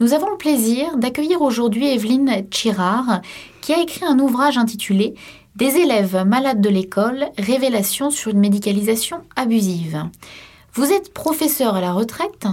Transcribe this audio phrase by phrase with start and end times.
[0.00, 3.20] Nous avons le plaisir d'accueillir aujourd'hui Evelyne Chirard,
[3.60, 5.14] qui a écrit un ouvrage intitulé
[5.56, 10.04] Des élèves malades de l'école, révélation sur une médicalisation abusive.
[10.72, 12.46] Vous êtes professeur à la retraite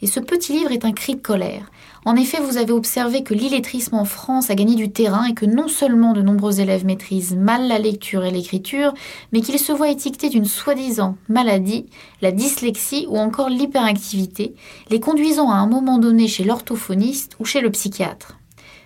[0.00, 1.72] et ce petit livre est un cri de colère.
[2.04, 5.46] En effet, vous avez observé que l'illettrisme en France a gagné du terrain et que
[5.46, 8.92] non seulement de nombreux élèves maîtrisent mal la lecture et l'écriture,
[9.30, 11.86] mais qu'ils se voient étiquetés d'une soi-disant maladie,
[12.20, 14.56] la dyslexie ou encore l'hyperactivité,
[14.90, 18.36] les conduisant à un moment donné chez l'orthophoniste ou chez le psychiatre.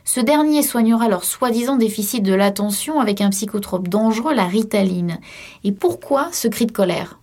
[0.04, 5.20] Ce dernier soignera leur soi-disant déficit de l'attention avec un psychotrope dangereux, la ritaline.
[5.64, 7.18] Et pourquoi ce cri de colère?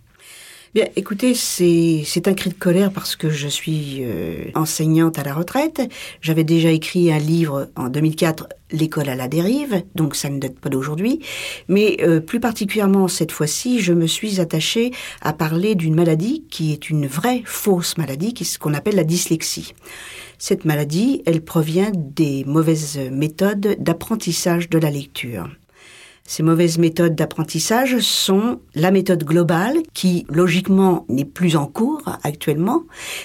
[0.73, 5.35] Bien, écoutez, c'est un cri de colère parce que je suis euh, enseignante à la
[5.35, 5.83] retraite.
[6.19, 10.57] J'avais déjà écrit un livre en 2004, L'école à la dérive, donc ça ne date
[10.57, 11.19] pas d'aujourd'hui.
[11.67, 14.89] Mais euh, plus particulièrement cette fois-ci, je me suis attachée
[15.21, 18.95] à parler d'une maladie qui est une vraie fausse maladie, qui est ce qu'on appelle
[18.95, 19.75] la dyslexie.
[20.39, 25.47] Cette maladie, elle provient des mauvaises méthodes d'apprentissage de la lecture.
[26.25, 32.83] Ces mauvaises méthodes d'apprentissage sont la méthode globale, qui logiquement n'est plus en cours actuellement,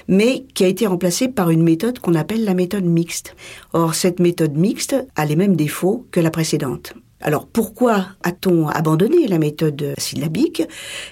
[0.08, 3.36] mais qui a été remplacée par une méthode qu'on appelle la méthode mixte.
[3.72, 6.94] Or, cette méthode mixte a les mêmes défauts que la précédente.
[7.20, 10.62] Alors pourquoi a-t-on abandonné la méthode syllabique?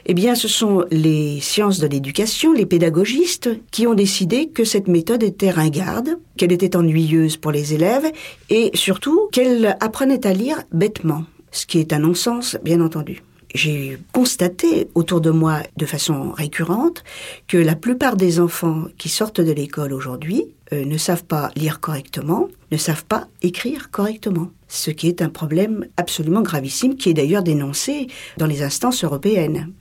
[0.07, 4.87] Eh bien ce sont les sciences de l'éducation, les pédagogistes, qui ont décidé que cette
[4.87, 8.09] méthode était ringarde, qu'elle était ennuyeuse pour les élèves
[8.51, 11.25] et surtout qu'elle apprenait à lire bêtement
[11.57, 13.23] ce qui est un non-sens, bien entendu.
[13.55, 17.03] J'ai constaté autour de moi de façon récurrente
[17.49, 21.81] que la plupart des enfants qui sortent de l'école aujourd'hui euh, ne savent pas lire
[21.81, 24.49] correctement, ne savent pas écrire correctement.
[24.69, 29.73] Ce qui est un problème absolument gravissime qui est d'ailleurs dénoncé dans les instances européennes.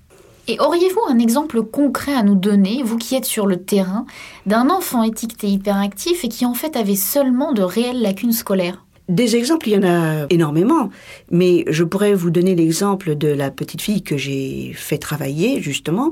[0.48, 4.06] Et auriez-vous un exemple concret à nous donner, vous qui êtes sur le terrain,
[4.46, 8.86] d'un enfant étiqueté hyperactif et qui en fait avait seulement de réelles lacunes scolaires?
[9.08, 10.89] Des exemples, il y en a énormément,
[11.30, 16.12] mais je pourrais vous donner l'exemple de la petite fille que j'ai fait travailler, justement,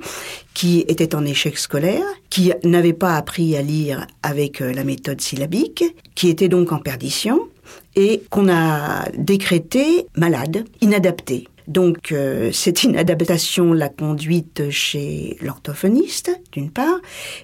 [0.53, 5.22] qui était en échec scolaire, qui n'avait pas appris à lire avec euh, la méthode
[5.22, 7.47] syllabique, qui était donc en perdition,
[7.95, 11.47] et qu'on a décrété malade, inadapté.
[11.68, 17.00] Donc euh, cette inadaptation l'a conduite chez l'orthophoniste, d'une part,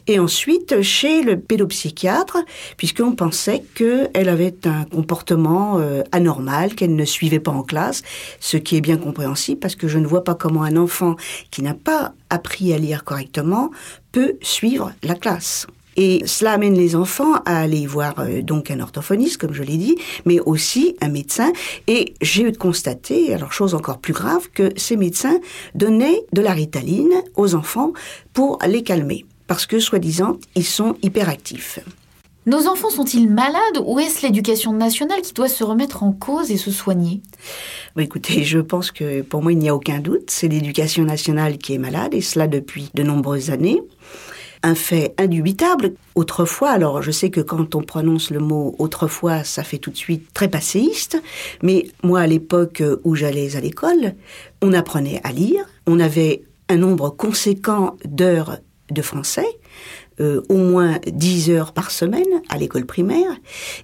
[0.08, 2.38] et ensuite chez le pédopsychiatre,
[2.78, 8.02] puisqu'on pensait qu'elle avait un comportement euh, anormal, qu'elle ne suivait pas en classe,
[8.40, 11.16] ce qui est bien compréhensible, parce que je ne vois pas comment un enfant
[11.52, 13.72] qui n'a pas appris à lire correctement
[14.12, 15.68] peut suivre la classe.
[16.02, 19.76] Et cela amène les enfants à aller voir euh, donc un orthophoniste, comme je l'ai
[19.76, 21.52] dit, mais aussi un médecin.
[21.88, 25.42] Et j'ai constaté, alors chose encore plus grave, que ces médecins
[25.76, 27.92] donnaient de la ritaline aux enfants
[28.32, 31.80] pour les calmer, parce que soi-disant, ils sont hyperactifs.
[32.46, 36.58] Nos enfants sont-ils malades ou est-ce l'éducation nationale qui doit se remettre en cause et
[36.58, 37.20] se soigner?
[37.98, 41.74] Écoutez, je pense que pour moi il n'y a aucun doute, c'est l'éducation nationale qui
[41.74, 43.82] est malade et cela depuis de nombreuses années
[44.64, 45.94] un fait indubitable.
[46.16, 49.98] Autrefois, alors je sais que quand on prononce le mot autrefois, ça fait tout de
[49.98, 51.22] suite très passéiste,
[51.64, 54.16] mais moi à l'époque où j'allais à l'école,
[54.62, 58.58] on apprenait à lire, on avait un nombre conséquent d'heures
[58.92, 59.48] de français,
[60.20, 63.32] euh, au moins 10 heures par semaine à l'école primaire,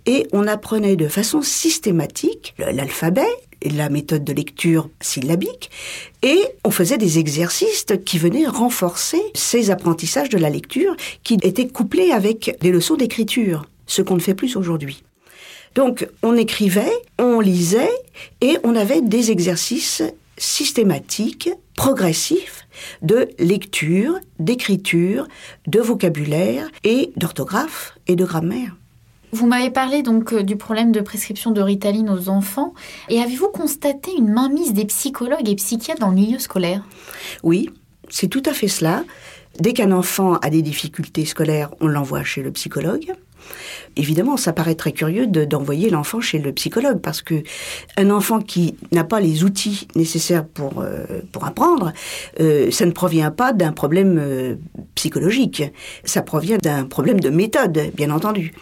[0.05, 3.21] et on apprenait de façon systématique l'alphabet,
[3.69, 5.69] la méthode de lecture syllabique,
[6.21, 11.67] et on faisait des exercices qui venaient renforcer ces apprentissages de la lecture qui étaient
[11.67, 15.03] couplés avec des leçons d'écriture, ce qu'on ne fait plus aujourd'hui.
[15.75, 17.91] Donc on écrivait, on lisait
[18.41, 20.01] et on avait des exercices
[20.37, 22.67] systématiques, progressifs,
[23.01, 25.27] de lecture, d'écriture,
[25.67, 28.75] de vocabulaire et d'orthographe et de grammaire.
[29.31, 32.73] Vous m'avez parlé donc euh, du problème de prescription de Ritaline aux enfants.
[33.09, 36.83] Et avez-vous constaté une mainmise des psychologues et psychiatres dans le milieu scolaire?
[37.43, 37.69] Oui,
[38.09, 39.03] c'est tout à fait cela.
[39.59, 43.13] Dès qu'un enfant a des difficultés scolaires, on l'envoie chez le psychologue.
[43.95, 47.43] Évidemment, ça paraît très curieux d'envoyer l'enfant chez le psychologue parce que
[47.95, 51.05] un enfant qui n'a pas les outils nécessaires pour euh,
[51.41, 51.93] apprendre,
[52.39, 54.55] euh, ça ne provient pas d'un problème euh,
[54.95, 55.63] psychologique,
[56.03, 58.53] ça provient d'un problème de méthode, bien entendu.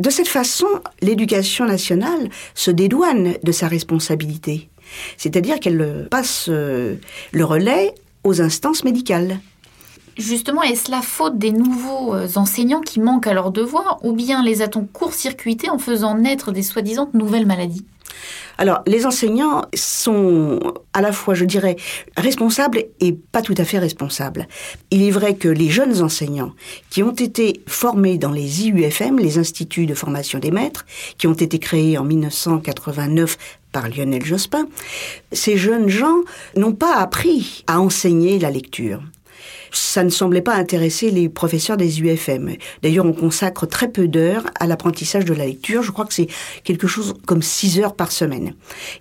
[0.00, 0.66] De cette façon,
[1.00, 4.70] l'éducation nationale se dédouane de sa responsabilité,
[5.16, 9.38] c'est-à-dire qu'elle passe le relais aux instances médicales.
[10.18, 14.42] Justement, est-ce la faute des nouveaux euh, enseignants qui manquent à leurs devoirs ou bien
[14.42, 17.86] les a-t-on court-circuités en faisant naître des soi-disant nouvelles maladies?
[18.58, 20.60] Alors, les enseignants sont
[20.92, 21.76] à la fois, je dirais,
[22.16, 24.46] responsables et pas tout à fait responsables.
[24.90, 26.52] Il est vrai que les jeunes enseignants
[26.90, 30.84] qui ont été formés dans les IUFM, les instituts de formation des maîtres,
[31.18, 33.36] qui ont été créés en 1989
[33.72, 34.68] par Lionel Jospin,
[35.32, 36.18] ces jeunes gens
[36.56, 39.02] n'ont pas appris à enseigner la lecture
[39.70, 42.56] ça ne semblait pas intéresser les professeurs des UFM.
[42.82, 45.82] D'ailleurs, on consacre très peu d'heures à l'apprentissage de la lecture.
[45.82, 46.28] Je crois que c'est
[46.64, 48.54] quelque chose comme 6 heures par semaine.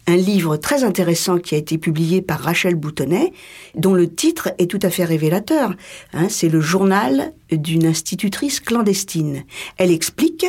[0.08, 3.34] Un livre très intéressant qui a été publié par Rachel Boutonnet,
[3.76, 5.74] dont le titre est tout à fait révélateur.
[6.14, 9.44] Hein, c'est le journal d'une institutrice clandestine.
[9.78, 10.46] Elle explique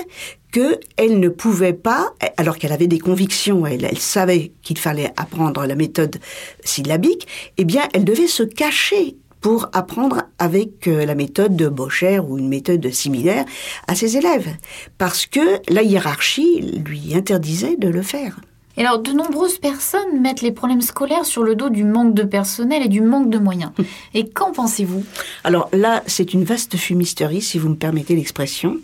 [0.53, 5.11] que elle ne pouvait pas, alors qu'elle avait des convictions, elle, elle savait qu'il fallait
[5.17, 6.19] apprendre la méthode
[6.63, 12.21] syllabique, eh bien, elle devait se cacher pour apprendre avec euh, la méthode de Bocher
[12.21, 13.45] ou une méthode similaire
[13.89, 14.49] à ses élèves,
[14.97, 18.37] parce que la hiérarchie lui interdisait de le faire.
[18.77, 22.23] Et alors, de nombreuses personnes mettent les problèmes scolaires sur le dos du manque de
[22.23, 23.73] personnel et du manque de moyens.
[24.15, 25.05] Et qu'en pensez-vous?
[25.45, 28.79] Alors là, c'est une vaste fumisterie, si vous me permettez l'expression,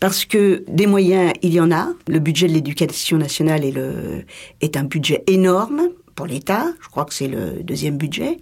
[0.00, 1.90] parce que des moyens, il y en a.
[2.08, 4.24] Le budget de l'éducation nationale est, le,
[4.62, 5.82] est un budget énorme
[6.16, 6.66] pour l'État.
[6.82, 8.38] Je crois que c'est le deuxième budget.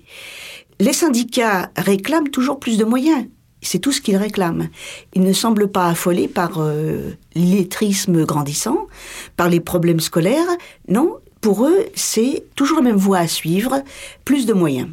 [0.80, 3.26] Les syndicats réclament toujours plus de moyens.
[3.62, 4.68] C'est tout ce qu'ils réclament.
[5.14, 8.86] Ils ne semblent pas affolés par euh, l'illettrisme grandissant,
[9.36, 10.46] par les problèmes scolaires.
[10.86, 13.82] Non, pour eux, c'est toujours la même voie à suivre,
[14.24, 14.88] plus de moyens.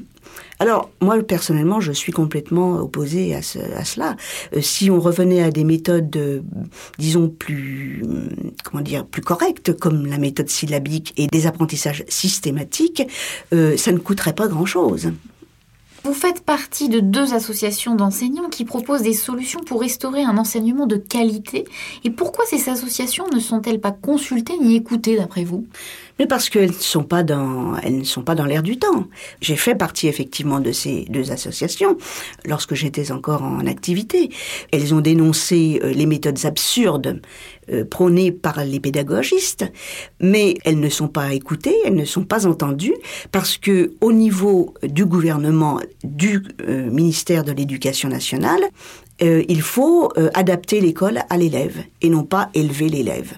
[0.58, 4.16] Alors, moi, personnellement, je suis complètement opposé à, cela.
[4.56, 6.42] Euh, si on revenait à des méthodes, euh,
[6.98, 8.02] disons, plus,
[8.64, 13.04] comment dire, plus correctes, comme la méthode syllabique et des apprentissages systématiques,
[13.52, 15.12] ça ne coûterait pas grand-chose.
[16.06, 20.86] Vous faites partie de deux associations d'enseignants qui proposent des solutions pour restaurer un enseignement
[20.86, 21.66] de qualité.
[22.04, 25.66] Et pourquoi ces associations ne sont-elles pas consultées ni écoutées d'après vous?
[26.20, 29.06] Mais parce qu'elles ne sont pas dans, elles ne sont pas dans l'air du temps.
[29.42, 31.98] J'ai fait partie effectivement de ces deux associations
[32.46, 34.30] lorsque j'étais encore en activité.
[34.72, 37.22] Elles ont dénoncé euh, les méthodes absurdes
[37.72, 39.66] euh, prônées par les pédagogistes,
[40.20, 42.96] mais elles ne sont pas écoutées, elles ne sont pas entendues
[43.32, 48.62] parce que au niveau du gouvernement, du euh, ministère de l'Éducation nationale,
[49.22, 53.38] il faut adapter l'école à l'élève et non pas élever l'élève.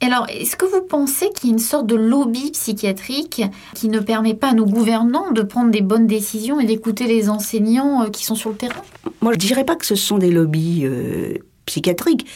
[0.00, 3.42] Alors, est-ce que vous pensez qu'il y a une sorte de lobby psychiatrique
[3.74, 7.28] qui ne permet pas à nos gouvernants de prendre des bonnes décisions et d'écouter les
[7.28, 8.82] enseignants euh, qui sont sur le terrain?
[9.20, 11.34] Moi, je dirais pas que ce sont des lobbies euh,
[11.66, 12.26] psychiatriques,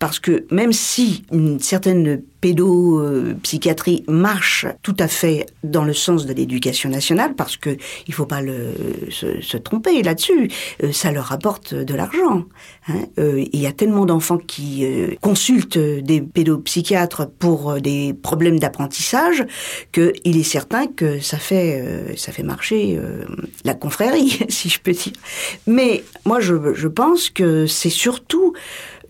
[0.00, 6.32] parce que même si une certaine pédopsychiatrie marche tout à fait dans le sens de
[6.32, 7.76] l'éducation nationale parce que
[8.08, 8.74] il faut pas le,
[9.10, 10.50] se, tromper là-dessus.
[10.82, 12.44] Euh, ça leur apporte de l'argent.
[12.88, 12.94] Hein.
[13.18, 19.44] Euh, il y a tellement d'enfants qui euh, consultent des pédopsychiatres pour des problèmes d'apprentissage
[19.92, 22.98] que il est certain que ça fait ça fait marcher
[23.64, 25.12] la confrérie, si je peux dire.
[25.68, 28.52] Mais moi, je, je pense que c'est surtout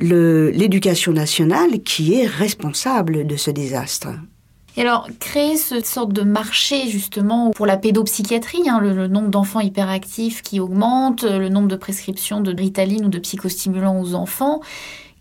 [0.03, 4.09] l'éducation nationale qui est responsable de ce désastre.
[4.77, 9.61] Et alors, créer cette sorte de marché justement pour la pédopsychiatrie, hein, le, nombre d'enfants
[9.61, 14.61] hyperactifs qui augmente, le nombre de prescriptions de Ritaline ou de psychostimulants aux enfants,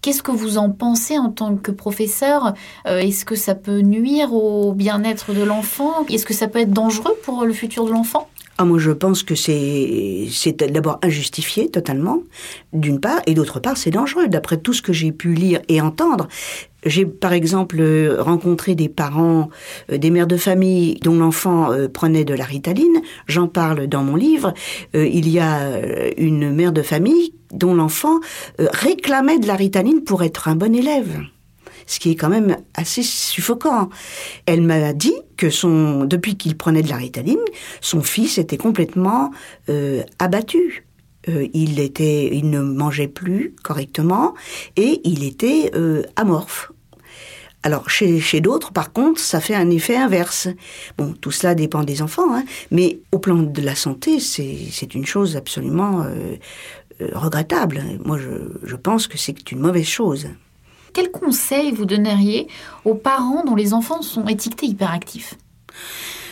[0.02, 2.56] Qu'est-ce que vous en pensez en tant que professeur?
[2.88, 6.08] Euh, Est-ce que ça peut nuire au bien-être de l'enfant?
[6.10, 8.28] Est-ce que ça peut être dangereux pour le futur de l'enfant?
[8.62, 10.28] Ah, moi, je pense que c'est,
[10.70, 12.22] d'abord injustifié totalement,
[12.74, 14.28] d'une part, et d'autre part, c'est dangereux.
[14.28, 16.28] D'après tout ce que j'ai pu lire et entendre,
[16.86, 17.82] j'ai par exemple
[18.20, 19.50] rencontré des parents,
[19.92, 23.02] euh, des mères de famille dont l'enfant euh, prenait de la ritaline.
[23.26, 24.54] J'en parle dans mon livre.
[24.96, 25.60] Euh, il y a
[26.18, 28.20] une mère de famille dont l'enfant
[28.60, 31.20] réclamait de la ritaline pour être un bon élève
[31.86, 33.90] ce qui est quand même assez suffocant.
[34.46, 37.40] Elle m'a dit que son, depuis qu'il prenait de la ritaline,
[37.82, 39.32] son fils était complètement
[39.70, 40.86] euh, abattu.
[41.30, 44.34] Euh, il était, il ne mangeait plus correctement
[44.76, 46.72] et il était euh, amorphe.
[47.64, 50.48] Alors chez, chez d'autres, par contre, ça fait un effet inverse.
[50.98, 55.06] Bon, tout cela dépend des enfants, hein, mais au plan de la santé, c'est une
[55.06, 56.04] chose absolument
[57.14, 57.84] regrettable.
[58.04, 58.18] Moi,
[58.64, 60.28] je pense que c'est une mauvaise chose.
[60.94, 62.48] Quel conseil vous donneriez
[62.86, 65.36] aux parents dont les enfants sont étiquetés hyperactifs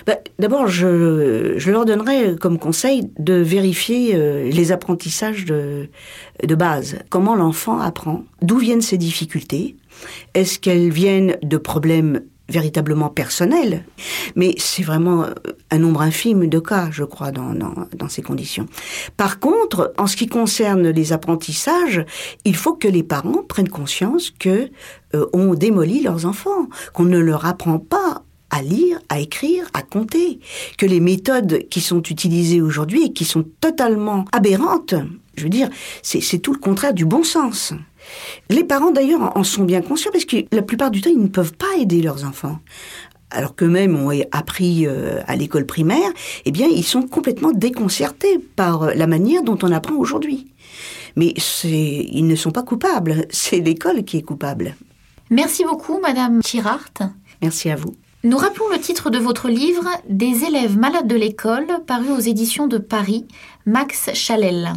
[0.05, 5.89] bah, D'abord, je, leur donnerais comme conseil de vérifier euh, les apprentissages de,
[6.43, 6.99] de base.
[7.09, 9.75] Comment l'enfant apprend D'où viennent ses difficultés
[10.33, 13.85] Est-ce qu'elles viennent de problèmes véritablement personnel,
[14.35, 15.33] mais c'est vraiment euh,
[15.71, 18.65] un nombre infime de cas, je crois, dans, dans, ces conditions.
[19.17, 22.03] Par contre, en ce qui concerne les apprentissages,
[22.45, 24.69] il faut que les parents prennent conscience que
[25.15, 29.83] euh, on démolit leurs enfants, qu'on ne leur apprend pas à lire, à écrire, à
[29.83, 30.39] compter,
[30.77, 34.95] que les méthodes qui sont utilisées aujourd'hui et qui sont totalement aberrantes,
[35.35, 35.69] je veux dire,
[36.01, 37.73] c'est tout le contraire du bon sens.
[38.49, 41.27] Les parents d'ailleurs en sont bien conscients parce que la plupart du temps ils ne
[41.27, 42.59] peuvent pas aider leurs enfants.
[43.31, 46.09] Alors qu'eux-mêmes ont appris euh, à l'école primaire,
[46.45, 50.47] eh bien ils sont complètement déconcertés par euh, la manière dont on apprend aujourd'hui.
[51.15, 54.75] Mais ils ne sont pas coupables, c'est l'école qui est coupable.
[55.29, 56.93] Merci beaucoup, Madame Chirart.
[57.41, 57.95] Merci à vous.
[58.23, 62.67] Nous rappelons le titre de votre livre Des élèves malades de l'école, paru aux éditions
[62.67, 63.25] de Paris,
[63.65, 64.73] Max Chalel.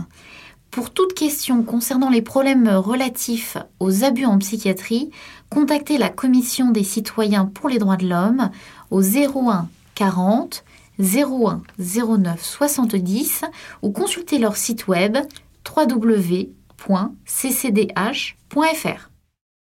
[0.72, 5.10] Pour toute question concernant les problèmes relatifs aux abus en psychiatrie,
[5.50, 8.50] contactez la Commission des citoyens pour les droits de l'homme
[8.90, 10.64] au 01 40
[10.98, 13.42] 01 09 70
[13.82, 15.18] ou consultez leur site web
[15.76, 16.42] www.ccdh.fr.